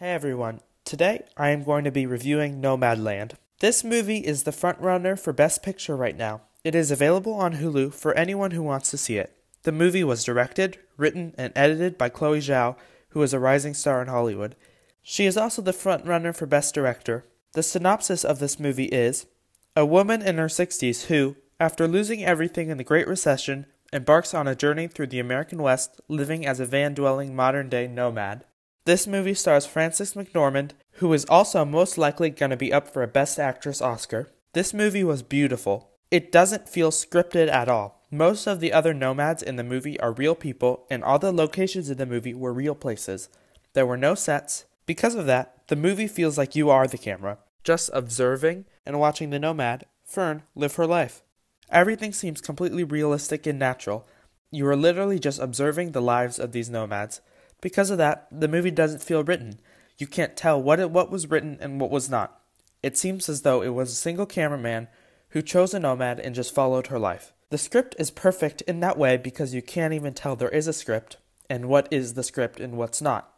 [0.00, 3.32] Hey everyone, today I am going to be reviewing Nomadland.
[3.58, 6.42] This movie is the frontrunner for Best Picture right now.
[6.62, 9.36] It is available on Hulu for anyone who wants to see it.
[9.64, 12.76] The movie was directed, written, and edited by Chloe Zhao,
[13.08, 14.54] who is a rising star in Hollywood.
[15.02, 17.24] She is also the frontrunner for Best Director.
[17.54, 19.26] The synopsis of this movie is
[19.74, 24.46] A woman in her 60s who, after losing everything in the Great Recession, embarks on
[24.46, 28.44] a journey through the American West living as a van dwelling modern day nomad.
[28.84, 33.02] This movie stars Frances McDormand, who is also most likely going to be up for
[33.02, 34.30] a Best Actress Oscar.
[34.54, 35.90] This movie was beautiful.
[36.10, 38.02] It doesn't feel scripted at all.
[38.10, 41.90] Most of the other nomads in the movie are real people, and all the locations
[41.90, 43.28] in the movie were real places.
[43.74, 44.64] There were no sets.
[44.86, 49.28] Because of that, the movie feels like you are the camera, just observing and watching
[49.28, 51.22] the nomad, Fern, live her life.
[51.70, 54.08] Everything seems completely realistic and natural.
[54.50, 57.20] You are literally just observing the lives of these nomads.
[57.60, 59.58] Because of that, the movie doesn't feel written.
[59.96, 62.40] You can't tell what it, what was written and what was not.
[62.82, 64.88] It seems as though it was a single cameraman
[65.30, 67.32] who chose a nomad and just followed her life.
[67.50, 70.72] The script is perfect in that way because you can't even tell there is a
[70.72, 71.16] script
[71.50, 73.32] and what is the script and what's not.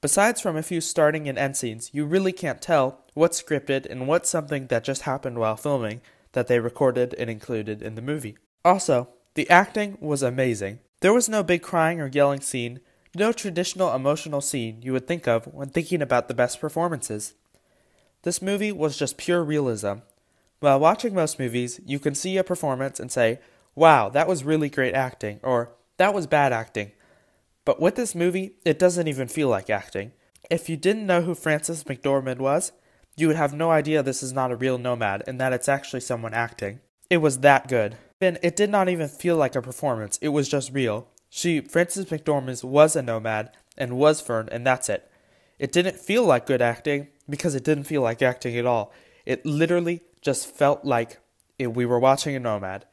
[0.00, 4.08] Besides from a few starting and end scenes, you really can't tell what's scripted and
[4.08, 6.00] what's something that just happened while filming
[6.32, 8.38] that they recorded and included in the movie.
[8.64, 10.78] Also, the acting was amazing.
[11.00, 12.80] There was no big crying or yelling scene,
[13.14, 17.34] no traditional emotional scene you would think of when thinking about the best performances.
[18.22, 19.94] This movie was just pure realism.
[20.60, 23.40] While watching most movies, you can see a performance and say,
[23.74, 26.92] wow, that was really great acting, or that was bad acting.
[27.64, 30.12] But with this movie, it doesn't even feel like acting.
[30.50, 32.72] If you didn't know who Frances McDormand was,
[33.16, 36.00] you would have no idea this is not a real nomad and that it's actually
[36.00, 36.80] someone acting.
[37.08, 37.96] It was that good.
[38.20, 41.08] And it did not even feel like a performance, it was just real.
[41.30, 45.10] She, Frances McDormand, was a nomad and was Fern, and that's it.
[45.58, 48.92] It didn't feel like good acting because it didn't feel like acting at all.
[49.24, 51.18] It literally just felt like
[51.58, 52.84] it, we were watching a nomad.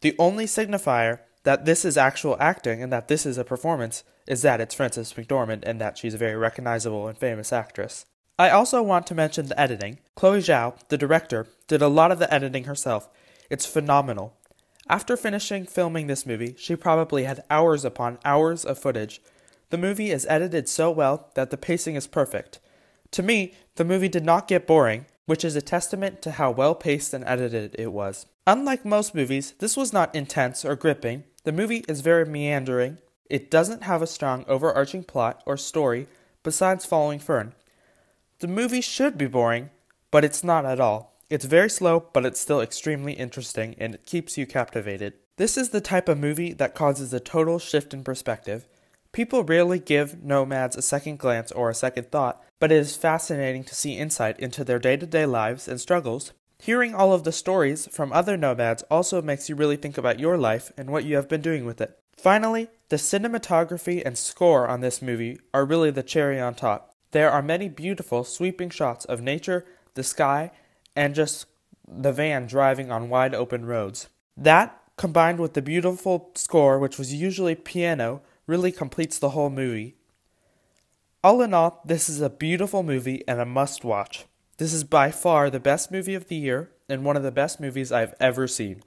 [0.00, 4.42] The only signifier that this is actual acting and that this is a performance is
[4.42, 8.06] that it's Frances McDormand and that she's a very recognizable and famous actress.
[8.38, 9.98] I also want to mention the editing.
[10.14, 13.08] Chloe Zhao, the director, did a lot of the editing herself.
[13.50, 14.36] It's phenomenal.
[14.88, 19.22] After finishing filming this movie, she probably had hours upon hours of footage.
[19.70, 22.58] The movie is edited so well that the pacing is perfect.
[23.12, 26.74] To me, the movie did not get boring, which is a testament to how well
[26.74, 28.26] paced and edited it was.
[28.46, 31.24] Unlike most movies, this was not intense or gripping.
[31.44, 32.98] The movie is very meandering.
[33.30, 36.08] It doesn't have a strong overarching plot or story
[36.42, 37.54] besides following Fern.
[38.40, 39.70] The movie should be boring,
[40.10, 41.11] but it's not at all.
[41.32, 45.14] It's very slow, but it's still extremely interesting and it keeps you captivated.
[45.38, 48.66] This is the type of movie that causes a total shift in perspective.
[49.12, 53.64] People rarely give nomads a second glance or a second thought, but it is fascinating
[53.64, 56.34] to see insight into their day to day lives and struggles.
[56.58, 60.36] Hearing all of the stories from other nomads also makes you really think about your
[60.36, 61.98] life and what you have been doing with it.
[62.14, 66.92] Finally, the cinematography and score on this movie are really the cherry on top.
[67.12, 69.64] There are many beautiful, sweeping shots of nature,
[69.94, 70.50] the sky,
[70.94, 71.46] and just
[71.86, 74.08] the van driving on wide open roads.
[74.36, 79.96] That, combined with the beautiful score, which was usually piano, really completes the whole movie.
[81.24, 84.26] All in all, this is a beautiful movie and a must watch.
[84.58, 87.60] This is by far the best movie of the year and one of the best
[87.60, 88.82] movies I've ever seen.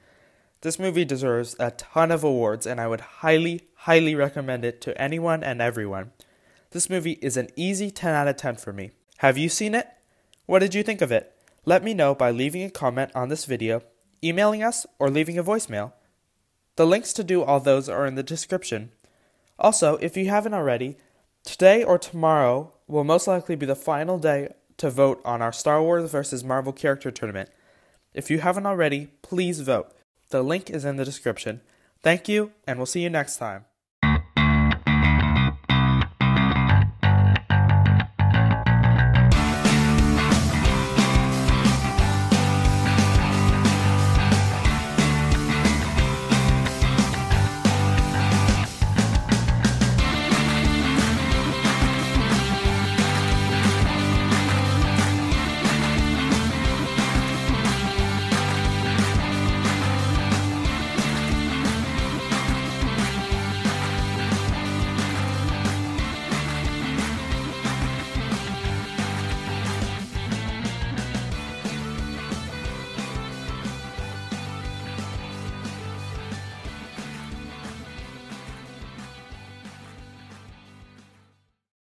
[0.61, 4.99] This movie deserves a ton of awards, and I would highly, highly recommend it to
[4.99, 6.11] anyone and everyone.
[6.71, 8.91] This movie is an easy 10 out of 10 for me.
[9.17, 9.87] Have you seen it?
[10.45, 11.34] What did you think of it?
[11.67, 13.81] Let me know by leaving a comment on this video,
[14.23, 15.93] emailing us, or leaving a voicemail.
[16.75, 18.91] The links to do all those are in the description.
[19.57, 20.97] Also, if you haven't already,
[21.43, 25.81] today or tomorrow will most likely be the final day to vote on our Star
[25.81, 26.43] Wars vs.
[26.43, 27.49] Marvel character tournament.
[28.13, 29.91] If you haven't already, please vote.
[30.29, 31.61] The link is in the description.
[32.03, 33.65] Thank you, and we'll see you next time.